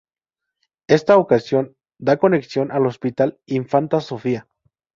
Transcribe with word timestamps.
Esta 0.87 1.13
estación 1.19 1.63
da 2.07 2.13
conexión 2.23 2.71
al 2.71 2.87
Hospital 2.87 3.37
Infanta 3.45 3.99
Sofía. 4.01 4.47